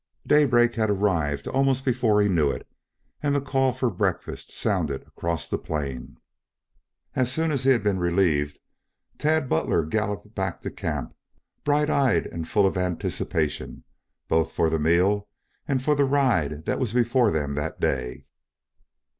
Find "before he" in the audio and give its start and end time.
1.85-2.27